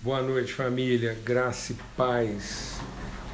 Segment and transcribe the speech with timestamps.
[0.00, 1.18] Boa noite, família.
[1.24, 2.76] Graça e paz.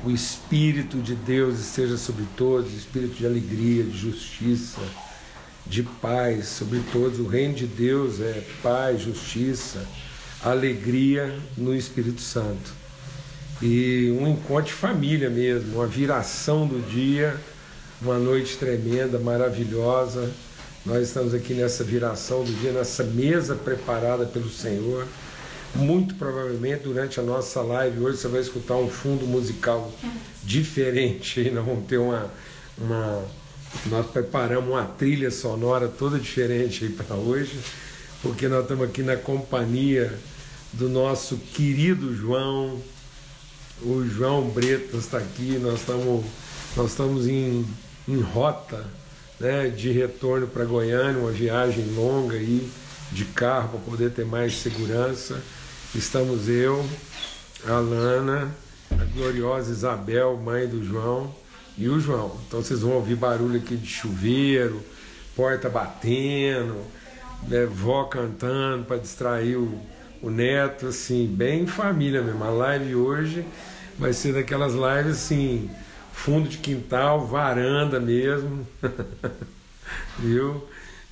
[0.03, 4.81] O Espírito de Deus esteja sobre todos, espírito de alegria, de justiça,
[5.67, 7.21] de paz sobre todos.
[7.21, 9.87] O reino de Deus é paz, justiça,
[10.43, 12.73] alegria no Espírito Santo.
[13.61, 17.39] E um encontro de família mesmo, uma viração do dia,
[18.01, 20.33] uma noite tremenda, maravilhosa.
[20.87, 25.07] Nós estamos aqui nessa viração do dia, nessa mesa preparada pelo Senhor
[25.75, 29.93] muito provavelmente durante a nossa live hoje você vai escutar um fundo musical
[30.43, 31.49] diferente.
[31.51, 32.31] Nós vamos ter uma,
[32.79, 33.25] uma
[33.87, 37.59] nós preparamos uma trilha sonora toda diferente para hoje,
[38.23, 40.17] porque nós estamos aqui na companhia
[40.73, 42.81] do nosso querido João.
[43.83, 46.25] O João Bretas está aqui, nós estamos,
[46.77, 47.67] nós estamos em,
[48.07, 48.87] em rota
[49.41, 52.71] né, de retorno para Goiânia, uma viagem longa aí
[53.11, 55.43] de carro para poder ter mais segurança.
[55.95, 56.85] Estamos eu,
[57.65, 58.53] a Lana,
[58.91, 61.33] a gloriosa Isabel, mãe do João,
[61.79, 62.37] e o João.
[62.49, 64.83] Então vocês vão ouvir barulho aqui de chuveiro,
[65.37, 66.85] porta batendo,
[67.47, 69.81] né, vó cantando para distrair o,
[70.21, 72.43] o neto, assim, bem família mesmo.
[72.43, 73.47] A live hoje
[73.97, 75.71] vai ser daquelas lives assim,
[76.13, 78.67] fundo de quintal, varanda mesmo.
[80.19, 80.67] Viu?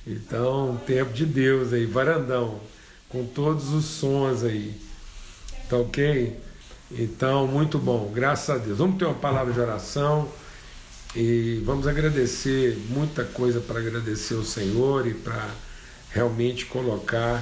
[0.05, 2.59] Então, tempo de Deus aí, varandão
[3.13, 4.75] com todos os sons aí.
[5.69, 6.35] Tá ok?
[6.91, 8.79] Então, muito bom, graças a Deus.
[8.79, 10.27] Vamos ter uma palavra de oração
[11.15, 15.47] e vamos agradecer, muita coisa para agradecer ao Senhor e para
[16.09, 17.41] realmente colocar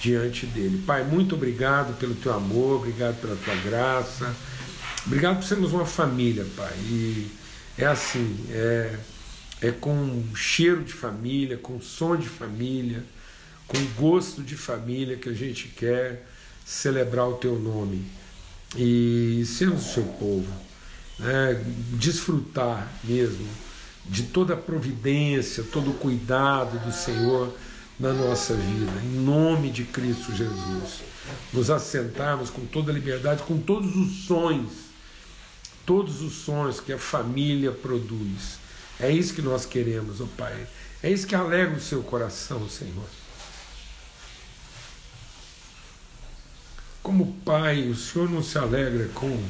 [0.00, 0.82] diante dele.
[0.86, 4.32] Pai, muito obrigado pelo teu amor, obrigado pela tua graça,
[5.04, 6.72] obrigado por sermos uma família, Pai.
[6.84, 7.26] E
[7.76, 8.96] é assim, é,
[9.62, 13.02] é com cheiro de família, com som de família
[13.68, 16.26] com gosto de família que a gente quer
[16.64, 18.04] celebrar o teu nome
[18.76, 20.50] e sermos o seu povo,
[21.18, 21.62] né?
[21.92, 23.46] desfrutar mesmo
[24.06, 27.54] de toda a providência, todo o cuidado do Senhor
[28.00, 31.02] na nossa vida, em nome de Cristo Jesus.
[31.52, 34.72] Nos assentarmos com toda a liberdade, com todos os sonhos,
[35.84, 38.58] todos os sonhos que a família produz.
[38.98, 40.66] É isso que nós queremos, ó oh Pai.
[41.02, 43.17] É isso que alegra o seu coração, Senhor.
[47.08, 49.42] Como pai, o Senhor não se alegra com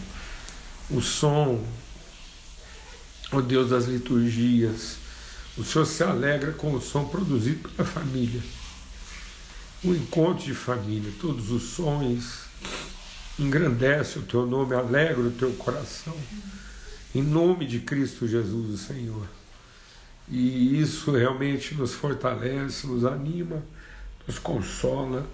[0.93, 1.61] o som,
[3.33, 4.99] ó Deus das liturgias.
[5.57, 8.41] O Senhor se alegra com o som produzido pela família.
[9.83, 12.43] O encontro de família, todos os sons,
[13.37, 16.17] engrandece o teu nome, alegra o teu coração.
[17.13, 19.27] Em nome de Cristo Jesus, o Senhor.
[20.29, 23.61] E isso realmente nos fortalece, nos anima,
[24.29, 25.27] nos consola.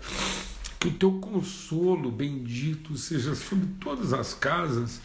[0.84, 5.00] Que o teu consolo bendito seja sobre todas as casas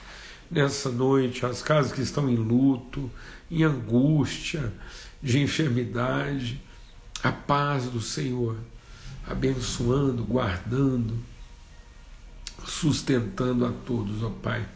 [0.52, 3.10] nessa noite, as casas que estão em luto,
[3.50, 4.74] em angústia,
[5.24, 6.62] de enfermidade.
[7.24, 8.58] A paz do Senhor,
[9.26, 11.18] abençoando, guardando,
[12.66, 14.68] sustentando a todos, ó Pai,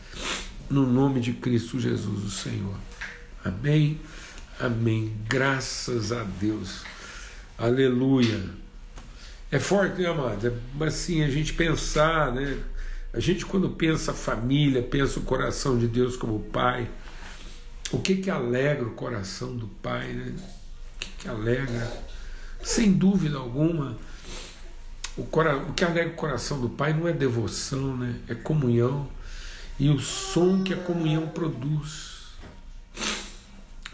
[0.70, 2.78] no nome de Cristo Jesus, o Senhor.
[3.44, 4.00] Amém,
[4.58, 5.14] amém.
[5.28, 6.82] Graças a Deus.
[7.58, 8.63] Aleluia.
[9.54, 10.48] É forte, né, amado?
[10.48, 12.58] É, mas assim, a gente pensar, né?
[13.14, 16.90] A gente quando pensa família, pensa o coração de Deus como Pai.
[17.92, 20.34] O que que alegra o coração do Pai, né?
[20.36, 22.04] O que que alegra?
[22.64, 23.96] Sem dúvida alguma,
[25.16, 25.56] o, cora...
[25.56, 28.16] o que alegra o coração do Pai não é devoção, né?
[28.28, 29.08] É comunhão
[29.80, 32.24] e o som que a comunhão produz.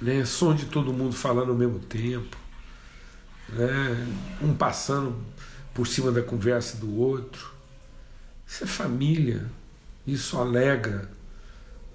[0.01, 0.23] Né?
[0.23, 2.37] Som de todo mundo falando ao mesmo tempo,
[3.49, 4.07] né?
[4.41, 5.21] um passando
[5.79, 7.53] por cima da conversa do outro.
[8.45, 9.45] Isso é família,
[10.05, 11.09] isso alegra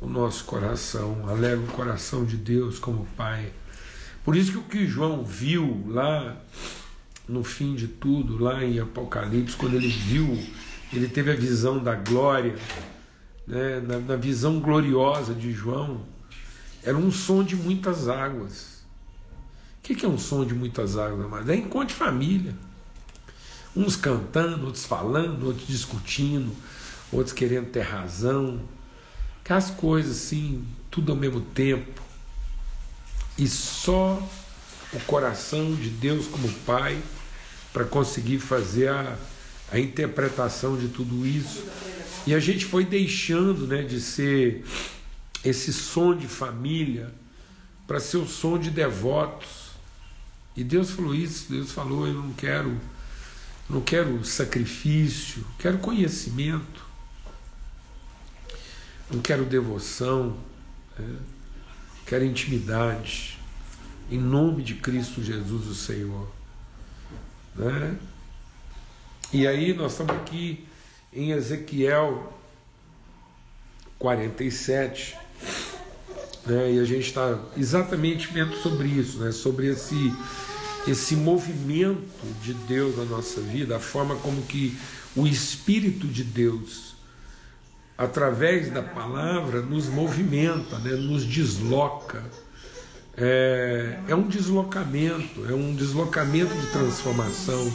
[0.00, 3.52] o nosso coração, alegra o coração de Deus como Pai.
[4.24, 6.34] Por isso que o que João viu lá
[7.28, 10.42] no fim de tudo, lá em Apocalipse, quando ele viu,
[10.90, 12.56] ele teve a visão da glória,
[13.46, 16.06] né, na, na visão gloriosa de João,
[16.82, 18.82] era um som de muitas águas.
[19.78, 21.52] O que é um som de muitas águas, amado?
[21.52, 22.54] É encontro de família.
[23.76, 26.54] Uns cantando, outros falando, outros discutindo,
[27.10, 28.60] outros querendo ter razão.
[29.42, 32.02] Aquelas coisas assim, tudo ao mesmo tempo.
[33.36, 34.22] E só
[34.92, 37.00] o coração de Deus como Pai
[37.72, 39.18] para conseguir fazer a,
[39.72, 41.64] a interpretação de tudo isso.
[42.26, 44.64] E a gente foi deixando né, de ser
[45.44, 47.12] esse som de família
[47.86, 49.64] para ser o som de devotos.
[50.56, 52.80] E Deus falou isso, Deus falou, eu não quero
[53.68, 56.84] não quero sacrifício, quero conhecimento.
[59.10, 60.36] não quero devoção,
[60.98, 61.16] né?
[62.06, 63.38] quero intimidade,
[64.10, 66.28] em nome de Cristo Jesus, o Senhor.
[67.54, 67.96] Né?
[69.32, 70.66] E aí nós estamos aqui
[71.12, 72.32] em Ezequiel
[73.98, 75.16] 47,
[76.46, 76.72] né?
[76.72, 79.32] e a gente está exatamente vendo sobre isso, né?
[79.32, 80.12] sobre esse,
[80.86, 84.76] esse movimento de Deus na nossa vida, a forma como que
[85.16, 86.94] o Espírito de Deus,
[87.96, 90.92] através da palavra, nos movimenta, né?
[90.92, 92.22] nos desloca.
[93.16, 97.72] É, é um deslocamento, é um deslocamento de transformação,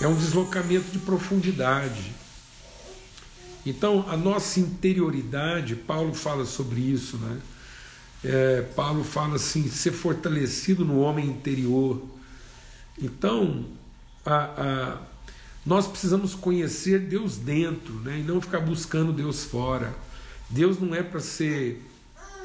[0.00, 2.12] é um deslocamento de profundidade.
[3.66, 7.38] Então, a nossa interioridade, Paulo fala sobre isso, né?
[8.24, 12.00] É, Paulo fala assim: ser fortalecido no homem interior.
[12.98, 13.66] Então,
[14.24, 14.98] a, a,
[15.64, 18.20] nós precisamos conhecer Deus dentro, né?
[18.20, 19.94] E não ficar buscando Deus fora.
[20.48, 21.82] Deus não é para ser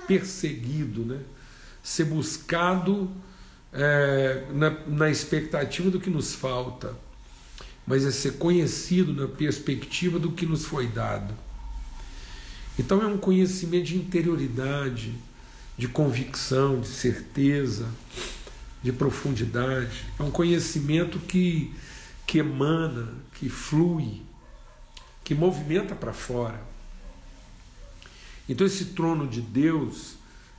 [0.08, 1.20] perseguido, né?
[1.84, 3.10] Ser buscado
[3.72, 7.06] é, na, na expectativa do que nos falta
[7.86, 11.34] mas é ser conhecido na perspectiva do que nos foi dado.
[12.80, 15.14] Então é um conhecimento de interioridade,
[15.78, 17.88] de convicção, de certeza,
[18.86, 20.06] de profundidade.
[20.20, 21.74] É um conhecimento que,
[22.28, 24.22] que emana, que flui,
[25.24, 26.62] que movimenta para fora.
[28.48, 30.18] Então esse trono de Deus,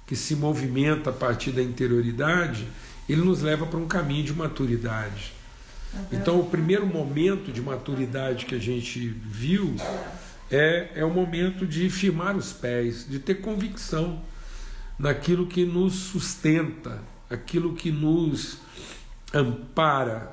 [0.08, 2.66] que se movimenta a partir da interioridade,
[3.08, 5.32] ele nos leva para um caminho de maturidade.
[6.12, 9.74] Então, o primeiro momento de maturidade que a gente viu
[10.50, 14.20] é, é o momento de firmar os pés, de ter convicção
[14.98, 17.00] naquilo que nos sustenta,
[17.30, 18.58] aquilo que nos
[19.32, 20.32] ampara,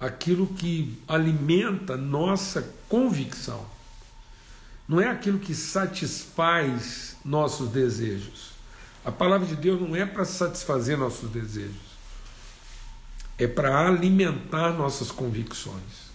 [0.00, 3.64] aquilo que alimenta nossa convicção.
[4.88, 8.52] Não é aquilo que satisfaz nossos desejos.
[9.04, 11.88] A palavra de Deus não é para satisfazer nossos desejos
[13.38, 16.08] é para alimentar nossas convicções.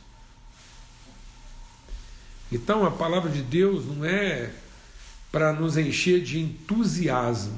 [2.52, 4.52] Então a palavra de Deus não é
[5.32, 7.58] para nos encher de entusiasmo,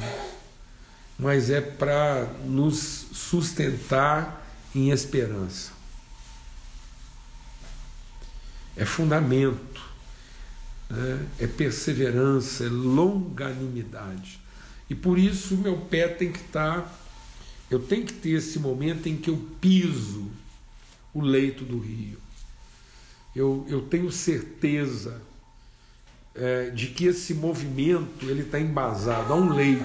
[1.17, 5.71] mas é para nos sustentar em esperança.
[8.75, 9.81] É fundamento,
[10.89, 11.25] né?
[11.39, 14.39] é perseverança, é longanimidade.
[14.89, 17.03] E por isso meu pé tem que estar
[17.69, 20.29] eu tenho que ter esse momento em que eu piso
[21.13, 22.19] o leito do rio.
[23.35, 25.21] Eu, eu tenho certeza
[26.35, 29.83] é, de que esse movimento ele está embasado a um leito,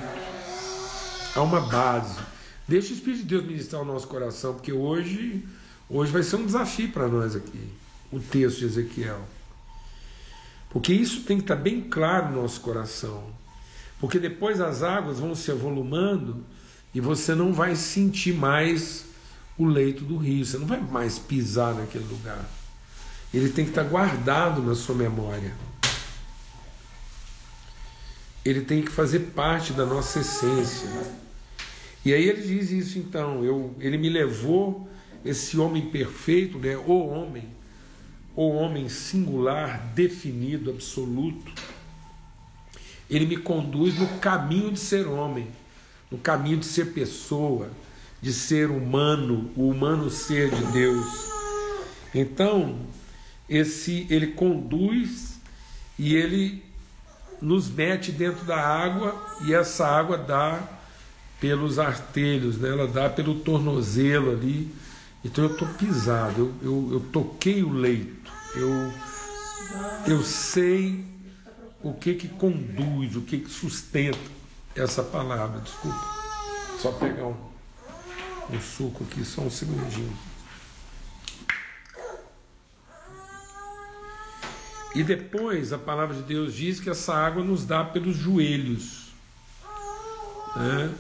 [1.35, 2.19] a uma base.
[2.67, 5.45] Deixa o Espírito de Deus ministrar o nosso coração, porque hoje,
[5.89, 7.69] hoje vai ser um desafio para nós aqui,
[8.13, 9.21] o texto de Ezequiel.
[10.71, 13.25] Porque isso tem que estar tá bem claro no nosso coração.
[13.99, 16.45] Porque depois as águas vão se avolumando
[16.95, 19.05] e você não vai sentir mais
[19.59, 22.49] o leito do rio, você não vai mais pisar naquele lugar.
[23.33, 25.53] Ele tem que estar guardado na sua memória.
[28.51, 30.89] Ele tem que fazer parte da nossa essência.
[32.05, 34.89] E aí ele diz isso então, eu, ele me levou
[35.25, 37.45] esse homem perfeito, né, o homem,
[38.35, 41.53] o homem singular, definido, absoluto.
[43.09, 45.49] Ele me conduz no caminho de ser homem
[46.11, 47.71] no caminho de ser pessoa,
[48.21, 51.07] de ser humano, o humano ser de Deus.
[52.15, 52.81] Então,
[53.49, 55.39] esse ele conduz
[55.99, 56.63] e ele
[57.41, 60.61] nos mete dentro da água e essa água dá
[61.41, 62.69] pelos artelhos, né?
[62.69, 64.73] ela dá pelo tornozelo ali.
[65.25, 68.93] Então eu estou pisado, eu, eu, eu, toquei o leito, eu,
[70.07, 71.05] eu sei
[71.83, 74.19] o que que conduz, o que que sustenta
[74.75, 76.21] essa palavra, desculpa.
[76.81, 77.37] Só pegar um,
[78.51, 80.30] um suco aqui, só um segundinho.
[84.95, 89.13] E depois a palavra de Deus diz que essa água nos dá pelos joelhos.
[90.57, 90.93] Né?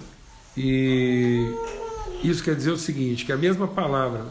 [0.56, 1.52] E
[2.22, 4.24] isso quer dizer o seguinte: que a mesma palavra,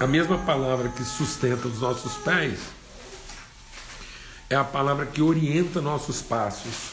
[0.00, 2.60] a mesma palavra que sustenta os nossos pés,
[4.48, 6.92] é a palavra que orienta nossos passos.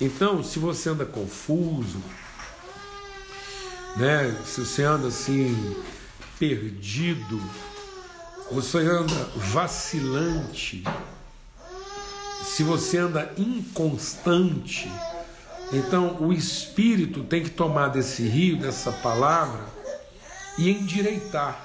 [0.00, 2.02] Então, se você anda confuso,
[3.96, 5.76] né, se você anda assim
[6.42, 7.40] perdido,
[8.50, 10.82] você anda vacilante,
[12.44, 14.90] se você anda inconstante,
[15.72, 19.64] então o Espírito tem que tomar desse rio, dessa palavra,
[20.58, 21.64] e endireitar.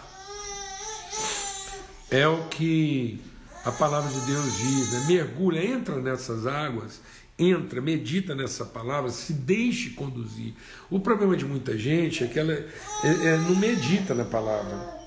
[2.12, 3.20] É o que
[3.66, 5.06] a palavra de Deus diz, né?
[5.08, 7.02] mergulha, entra nessas águas,
[7.38, 10.54] entra, medita nessa palavra, se deixe conduzir.
[10.90, 12.68] O problema de muita gente é que ela é,
[13.04, 14.98] é, não medita na palavra.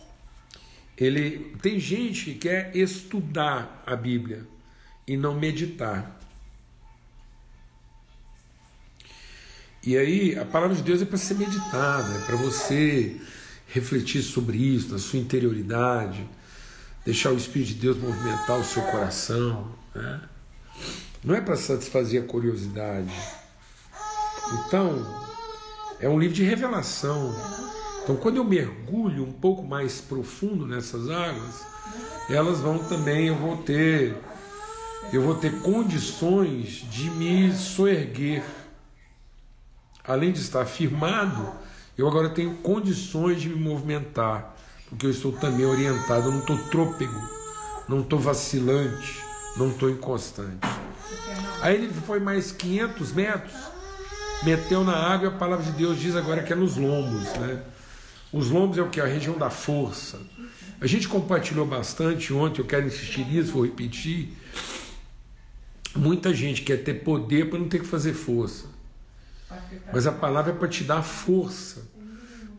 [0.96, 4.46] Ele tem gente que quer estudar a Bíblia
[5.06, 6.20] e não meditar.
[9.82, 13.18] E aí a palavra de Deus é para ser meditada, é para você
[13.68, 16.28] refletir sobre isso, na sua interioridade,
[17.04, 19.74] deixar o Espírito de Deus movimentar o seu coração.
[19.94, 20.20] Né?
[21.22, 23.12] Não é para satisfazer a curiosidade.
[24.52, 25.06] Então,
[26.00, 27.34] é um livro de revelação.
[28.02, 31.66] Então, quando eu mergulho um pouco mais profundo nessas águas,
[32.30, 34.16] elas vão também, eu vou ter,
[35.12, 38.42] eu vou ter condições de me soerguer.
[40.02, 41.52] Além de estar firmado,
[41.98, 44.56] eu agora tenho condições de me movimentar,
[44.88, 47.20] porque eu estou também orientado, eu não estou trôpego,
[47.86, 50.66] não estou vacilante, não estou inconstante.
[51.60, 53.54] Aí ele foi mais 500 metros,
[54.42, 57.62] meteu na água e a palavra de Deus diz agora que é nos lombos, né?
[58.32, 59.00] Os lombos é o que?
[59.00, 60.20] A região da força.
[60.80, 64.34] A gente compartilhou bastante ontem, eu quero insistir nisso, vou repetir.
[65.94, 68.66] Muita gente quer ter poder para não ter que fazer força.
[69.92, 71.82] Mas a palavra é para te dar força,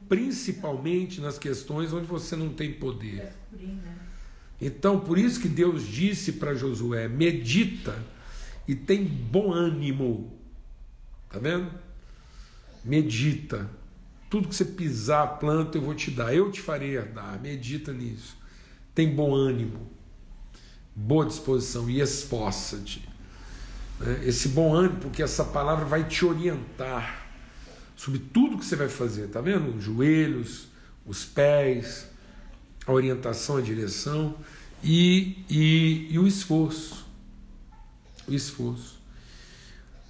[0.10, 3.32] principalmente nas questões onde você não tem poder.
[4.62, 7.98] Então, por isso que Deus disse para Josué: medita
[8.68, 10.40] e tem bom ânimo.
[11.30, 11.72] Tá vendo?
[12.86, 13.68] Medita.
[14.30, 16.34] Tudo que você pisar, planta, eu vou te dar.
[16.34, 17.42] Eu te farei herdar.
[17.42, 18.38] Medita nisso.
[18.94, 19.90] Tem bom ânimo,
[20.94, 23.08] boa disposição e esforça-te.
[24.00, 24.22] Né?
[24.26, 27.30] Esse bom ânimo, porque essa palavra vai te orientar
[27.96, 29.78] sobre tudo que você vai fazer, tá vendo?
[29.78, 30.68] Os joelhos,
[31.06, 32.11] os pés,
[32.86, 34.36] a orientação, a direção
[34.84, 37.06] e, e, e o esforço.
[38.28, 39.00] O esforço.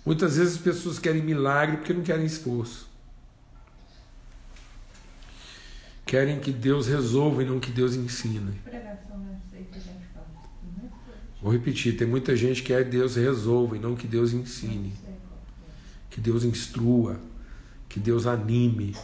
[0.05, 2.89] Muitas vezes as pessoas querem milagre porque não querem esforço.
[6.05, 8.59] Querem que Deus resolva e não que Deus ensine.
[11.41, 14.93] Vou repetir, tem muita gente que quer que Deus resolva e não que Deus ensine.
[16.09, 17.19] Que Deus instrua,
[17.87, 18.95] que Deus anime.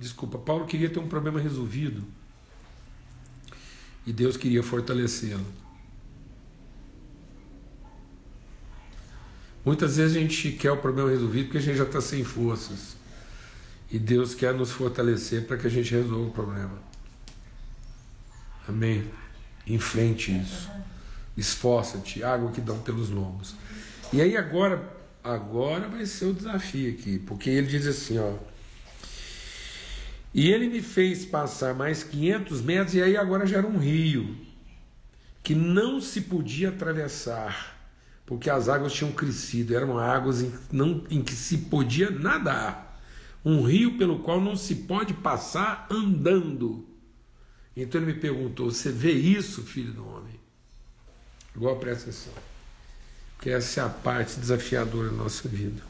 [0.00, 2.02] Desculpa, Paulo queria ter um problema resolvido.
[4.06, 5.44] E Deus queria fortalecê-lo.
[9.62, 12.96] Muitas vezes a gente quer o problema resolvido porque a gente já está sem forças.
[13.90, 16.78] E Deus quer nos fortalecer para que a gente resolva o problema.
[18.66, 19.04] Amém.
[19.66, 20.70] Enfrente isso.
[21.36, 23.54] Esforça-te, água que dão pelos lombos.
[24.12, 28.49] E aí agora, agora vai ser o desafio aqui, porque ele diz assim, ó.
[30.32, 34.36] E ele me fez passar mais 500 metros, e aí agora já era um rio,
[35.42, 37.76] que não se podia atravessar,
[38.24, 42.88] porque as águas tinham crescido, eram águas em, não, em que se podia nadar.
[43.44, 46.86] Um rio pelo qual não se pode passar andando.
[47.74, 50.38] Então ele me perguntou: Você vê isso, filho do homem?
[51.56, 52.34] Igual presta atenção.
[53.36, 55.89] Porque essa é a parte desafiadora da nossa vida.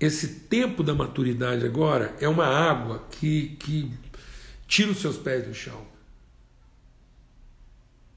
[0.00, 3.92] Esse tempo da maturidade agora é uma água que, que
[4.66, 5.86] tira os seus pés do chão.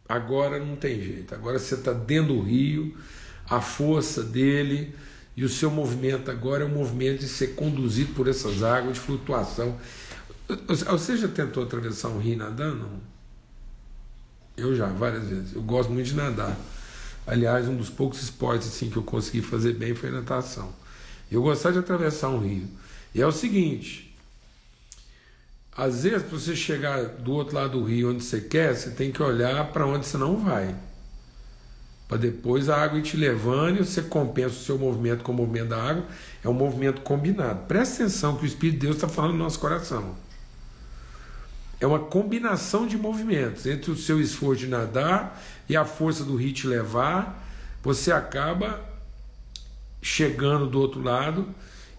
[0.07, 1.35] Agora não tem jeito.
[1.35, 2.97] Agora você está dentro do rio,
[3.49, 4.95] a força dele
[5.35, 8.99] e o seu movimento agora é um movimento de ser conduzido por essas águas de
[9.01, 9.77] flutuação.
[10.67, 12.87] Você já tentou atravessar um rio nadando?
[14.55, 15.53] Eu já, várias vezes.
[15.53, 16.55] Eu gosto muito de nadar.
[17.25, 20.82] Aliás, um dos poucos esportes assim, que eu consegui fazer bem foi natação.
[21.35, 22.67] Eu gostava de atravessar um rio.
[23.13, 24.15] E é o seguinte:
[25.75, 29.11] às vezes, para você chegar do outro lado do rio onde você quer, você tem
[29.11, 30.75] que olhar para onde você não vai.
[32.07, 35.35] Para depois a água ir te levando e você compensa o seu movimento com o
[35.35, 36.05] movimento da água.
[36.43, 37.65] É um movimento combinado.
[37.67, 40.15] Presta atenção que o Espírito de Deus está falando no nosso coração
[41.83, 46.37] é uma combinação de movimentos entre o seu esforço de nadar e a força do
[46.37, 47.45] rio te levar,
[47.81, 48.79] você acaba
[50.03, 51.47] chegando do outro lado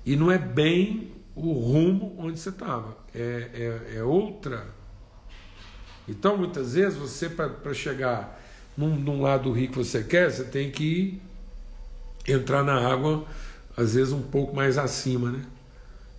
[0.04, 4.66] e não é bem o rumo onde você estava, é, é, é, outra.
[6.06, 8.40] Então, muitas vezes, você, para chegar
[8.76, 11.20] num, num lado do rio que você quer, você tem que
[12.28, 13.24] entrar na água,
[13.74, 15.44] às vezes um pouco mais acima, né?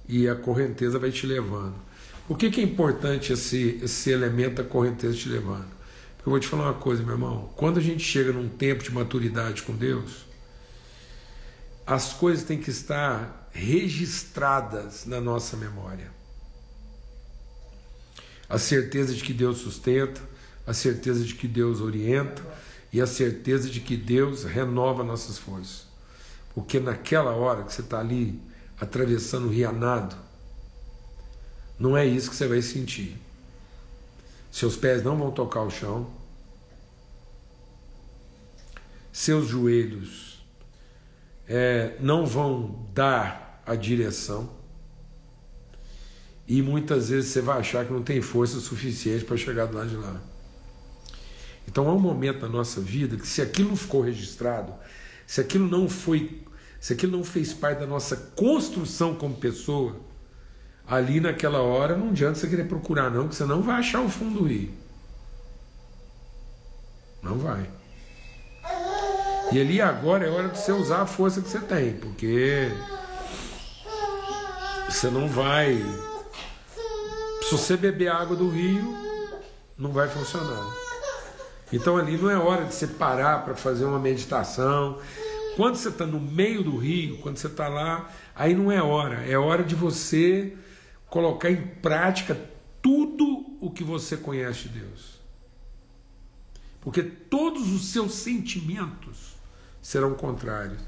[0.08, 1.76] E a correnteza vai te levando.
[2.28, 5.68] Por que, que é importante esse, esse elemento da correnteza te levando?
[6.26, 7.50] Eu vou te falar uma coisa, meu irmão.
[7.56, 10.25] Quando a gente chega num tempo de maturidade com Deus,
[11.86, 16.12] as coisas têm que estar registradas na nossa memória.
[18.50, 20.22] A certeza de que Deus sustenta,
[20.66, 22.44] a certeza de que Deus orienta
[22.92, 25.86] e a certeza de que Deus renova nossas forças.
[26.54, 28.40] Porque naquela hora que você está ali
[28.80, 30.16] atravessando o rianado,
[31.78, 33.18] não é isso que você vai sentir.
[34.52, 36.10] Seus pés não vão tocar o chão,
[39.12, 40.35] seus joelhos
[41.48, 44.50] é, não vão dar a direção,
[46.48, 49.90] e muitas vezes você vai achar que não tem força suficiente para chegar do lado
[49.90, 50.22] de lá.
[51.68, 54.74] Então há um momento na nossa vida que se aquilo não ficou registrado,
[55.26, 56.44] se aquilo não foi,
[56.80, 60.00] se aquilo não fez parte da nossa construção como pessoa,
[60.88, 64.10] ali naquela hora não adianta você querer procurar não, que você não vai achar o
[64.10, 64.72] fundo do rio.
[67.24, 67.68] Não vai.
[69.56, 72.70] E ali agora é hora de você usar a força que você tem, porque
[74.90, 75.78] você não vai.
[77.42, 78.94] Se você beber água do rio,
[79.78, 80.76] não vai funcionar.
[81.72, 85.00] Então ali não é hora de você parar para fazer uma meditação.
[85.56, 89.26] Quando você está no meio do rio, quando você está lá, aí não é hora.
[89.26, 90.54] É hora de você
[91.10, 92.38] colocar em prática
[92.82, 95.22] tudo o que você conhece de Deus.
[96.82, 99.35] Porque todos os seus sentimentos
[99.86, 100.80] serão contrários.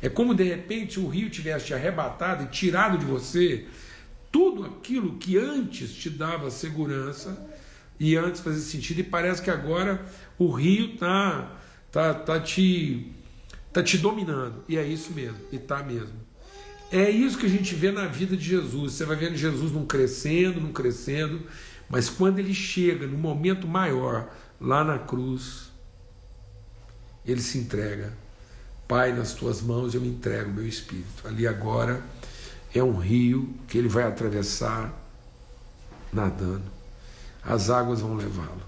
[0.00, 3.66] É como de repente o rio tivesse te arrebatado e tirado de você
[4.32, 7.46] tudo aquilo que antes te dava segurança
[8.00, 10.02] e antes fazia sentido, e parece que agora
[10.38, 11.58] o rio tá,
[11.92, 13.12] tá, tá, te,
[13.70, 14.64] tá te dominando.
[14.66, 16.14] E é isso mesmo, e tá mesmo.
[16.90, 18.94] É isso que a gente vê na vida de Jesus.
[18.94, 21.42] Você vai vendo Jesus não crescendo, não crescendo,
[21.90, 25.70] mas quando ele chega no momento maior, lá na cruz,
[27.26, 28.27] ele se entrega.
[28.88, 31.28] Pai, nas tuas mãos eu me entrego meu espírito.
[31.28, 32.02] Ali agora
[32.74, 34.92] é um rio que ele vai atravessar
[36.12, 36.78] nadando
[37.48, 38.62] as águas vão levá-lo.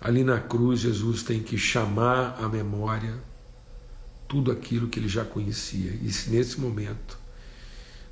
[0.00, 3.14] Ali na cruz, Jesus tem que chamar à memória
[4.26, 5.92] tudo aquilo que ele já conhecia.
[6.02, 7.16] E se nesse momento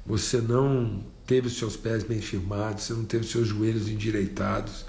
[0.06, 4.86] você não teve os seus pés bem firmados, você não teve os seus joelhos endireitados,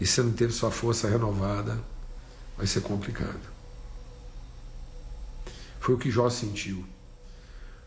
[0.00, 1.78] e você não teve sua força renovada,
[2.62, 3.40] vai ser complicado.
[5.80, 6.84] Foi o que Jó sentiu.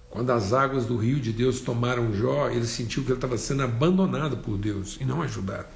[0.09, 3.63] Quando as águas do rio de Deus tomaram Jó, ele sentiu que ele estava sendo
[3.63, 5.69] abandonado por Deus e não ajudado.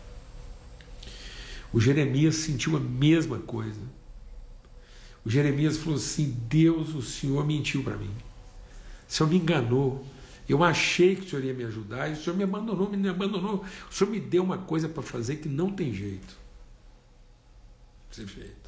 [1.71, 3.79] O Jeremias sentiu a mesma coisa.
[5.23, 8.12] O Jeremias falou assim: Deus, o Senhor mentiu para mim.
[9.07, 10.05] O Senhor me enganou.
[10.47, 13.63] Eu achei que o Senhor ia me ajudar e o Senhor me abandonou, me abandonou.
[13.89, 16.38] O Senhor me deu uma coisa para fazer que não tem jeito
[18.12, 18.59] ser feito.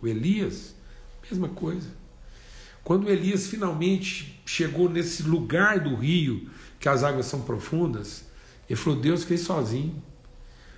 [0.00, 0.74] O Elias,
[1.22, 1.88] mesma coisa.
[2.82, 8.24] Quando Elias finalmente chegou nesse lugar do rio, que as águas são profundas,
[8.68, 10.02] ele falou: Deus fez sozinho.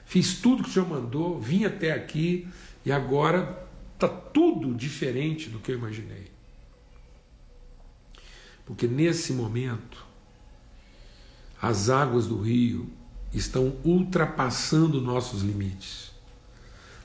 [0.05, 2.47] Fiz tudo que o Senhor mandou, vim até aqui
[2.85, 6.31] e agora está tudo diferente do que eu imaginei.
[8.65, 10.07] Porque nesse momento,
[11.61, 12.89] as águas do rio
[13.33, 16.13] estão ultrapassando nossos limites.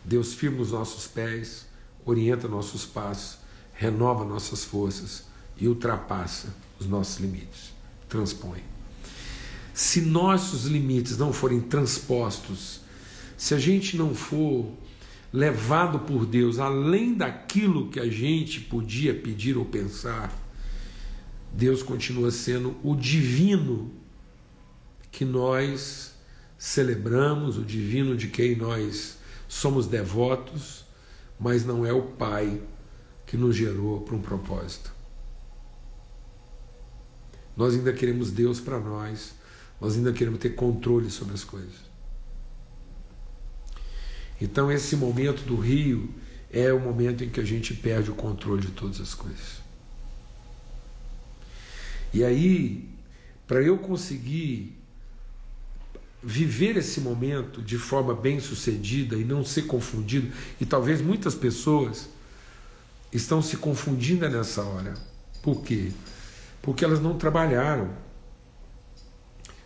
[0.03, 1.67] Deus firma os nossos pés,
[2.05, 3.41] orienta nossos passos
[3.81, 5.23] renova nossas forças
[5.57, 7.73] e ultrapassa os nossos limites,
[8.07, 8.59] transpõe.
[9.73, 12.81] Se nossos limites não forem transpostos,
[13.35, 14.71] se a gente não for
[15.33, 20.31] levado por Deus além daquilo que a gente podia pedir ou pensar,
[21.51, 23.91] Deus continua sendo o divino
[25.11, 26.13] que nós
[26.55, 30.85] celebramos, o divino de quem nós somos devotos,
[31.41, 32.61] mas não é o Pai
[33.25, 34.93] que nos gerou para um propósito.
[37.57, 39.33] Nós ainda queremos Deus para nós,
[39.79, 41.91] nós ainda queremos ter controle sobre as coisas.
[44.39, 46.13] Então, esse momento do rio
[46.51, 49.61] é o momento em que a gente perde o controle de todas as coisas.
[52.13, 52.89] E aí,
[53.47, 54.80] para eu conseguir
[56.23, 62.09] viver esse momento de forma bem sucedida e não ser confundido, e talvez muitas pessoas
[63.11, 64.93] estão se confundindo nessa hora.
[65.41, 65.91] Por quê?
[66.61, 67.91] Porque elas não trabalharam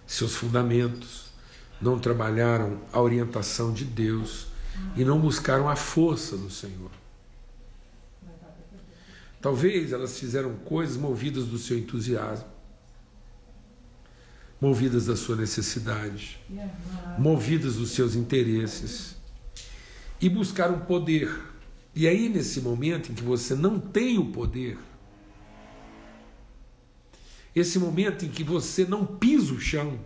[0.08, 1.26] seus fundamentos,
[1.82, 4.48] não trabalharam a orientação de Deus
[4.96, 6.92] e não buscaram a força do Senhor.
[9.42, 12.48] Talvez elas fizeram coisas movidas do seu entusiasmo,
[14.60, 16.40] movidas da sua necessidade,
[17.18, 19.16] movidas dos seus interesses
[20.22, 21.30] e buscaram poder
[21.96, 24.78] e aí, nesse momento em que você não tem o poder,
[27.56, 29.98] esse momento em que você não pisa o chão,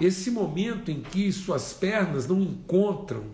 [0.00, 3.26] esse momento em que suas pernas não encontram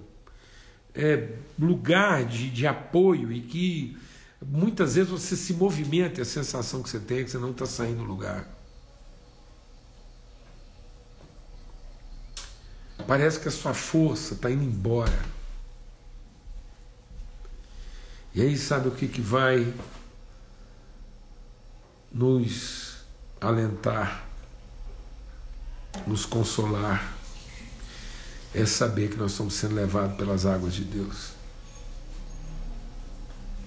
[0.92, 3.96] é, lugar de, de apoio e que
[4.44, 7.53] muitas vezes você se movimenta e a sensação que você tem é que você não
[7.53, 8.53] está saindo do lugar.
[13.06, 15.24] Parece que a sua força está indo embora.
[18.34, 19.72] E aí, sabe o que, que vai
[22.12, 22.98] nos
[23.40, 24.26] alentar,
[26.06, 27.14] nos consolar?
[28.54, 31.36] É saber que nós estamos sendo levados pelas águas de Deus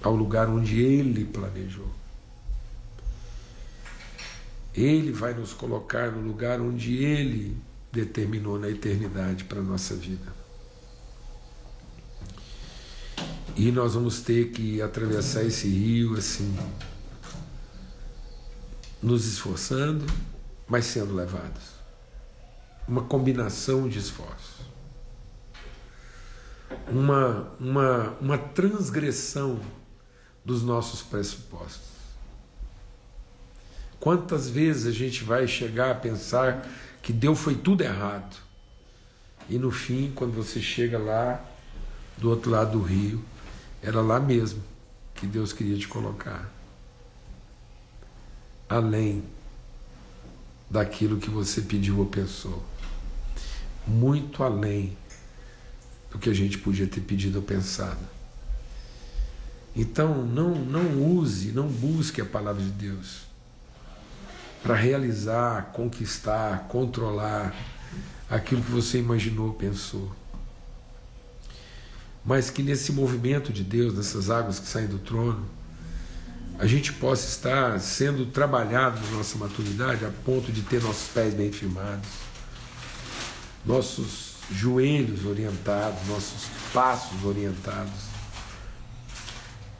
[0.02, 1.90] ao lugar onde Ele planejou.
[4.74, 7.56] Ele vai nos colocar no lugar onde Ele
[7.92, 10.40] determinou na eternidade para a nossa vida.
[13.56, 16.56] E nós vamos ter que atravessar esse rio assim,
[19.02, 20.06] nos esforçando,
[20.68, 21.80] mas sendo levados.
[22.86, 24.60] Uma combinação de esforços.
[26.88, 29.60] Uma, uma, uma transgressão
[30.44, 31.90] dos nossos pressupostos.
[33.98, 36.66] Quantas vezes a gente vai chegar a pensar
[37.02, 38.36] que deu foi tudo errado.
[39.48, 41.44] E no fim, quando você chega lá
[42.18, 43.22] do outro lado do rio,
[43.82, 44.62] era lá mesmo
[45.14, 46.50] que Deus queria te colocar.
[48.68, 49.24] Além
[50.70, 52.62] daquilo que você pediu ou pensou.
[53.86, 54.96] Muito além
[56.10, 58.06] do que a gente podia ter pedido ou pensado.
[59.74, 63.29] Então, não, não use, não busque a palavra de Deus
[64.62, 67.54] para realizar, conquistar, controlar
[68.28, 70.10] aquilo que você imaginou, pensou.
[72.24, 75.44] Mas que nesse movimento de Deus, nessas águas que saem do trono,
[76.58, 81.32] a gente possa estar sendo trabalhado na nossa maturidade a ponto de ter nossos pés
[81.32, 82.08] bem firmados,
[83.64, 88.10] nossos joelhos orientados, nossos passos orientados,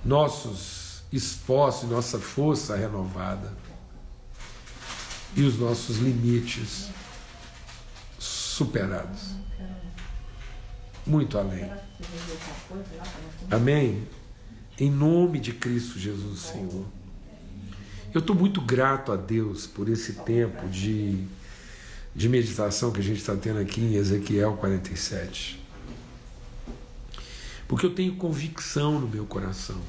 [0.02, 3.52] nossos esforços, nossa força renovada
[5.36, 6.88] e os nossos limites
[8.18, 9.34] superados.
[11.06, 11.70] Muito além.
[13.50, 14.06] Amém?
[14.78, 16.84] Em nome de Cristo Jesus, Senhor.
[18.12, 21.24] Eu estou muito grato a Deus por esse tempo de,
[22.14, 25.60] de meditação que a gente está tendo aqui em Ezequiel 47.
[27.68, 29.80] Porque eu tenho convicção no meu coração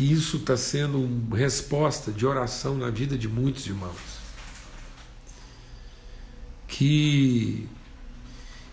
[0.00, 3.98] que isso está sendo uma resposta de oração na vida de muitos irmãos.
[6.66, 7.68] Que,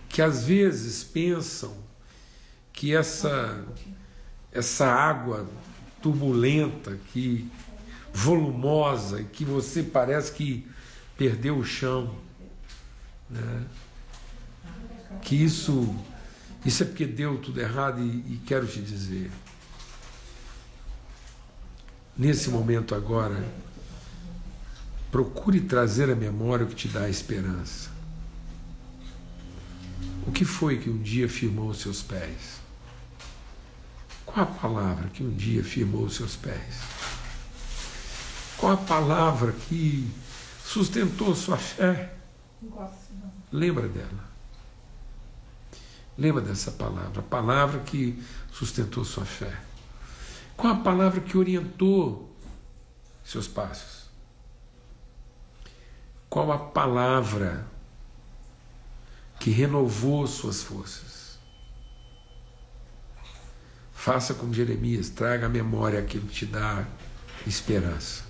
[0.08, 1.76] que às vezes pensam
[2.72, 3.62] que essa,
[4.54, 5.46] essa água
[6.02, 7.52] turbulenta, que
[8.14, 10.66] volumosa, que você parece que
[11.18, 12.16] perdeu o chão,
[13.30, 13.66] né?
[15.22, 15.94] que isso,
[16.66, 19.30] isso é porque deu tudo errado e, e quero te dizer,
[22.18, 23.44] nesse momento agora,
[25.12, 27.90] procure trazer à memória o que te dá a esperança.
[30.26, 32.60] O que foi que um dia firmou os seus pés?
[34.26, 36.76] Qual a palavra que um dia firmou os seus pés?
[38.58, 40.10] Qual a palavra que
[40.66, 42.14] sustentou sua fé?
[43.52, 44.28] Lembra dela.
[46.18, 49.67] Lembra dessa palavra, a palavra que sustentou sua fé.
[50.58, 52.36] Qual a palavra que orientou
[53.24, 54.10] seus passos?
[56.28, 57.68] Qual a palavra
[59.40, 61.38] que renovou suas forças?
[63.94, 66.86] Faça como Jeremias, traga à memória aquilo que te dá
[67.46, 68.27] esperança.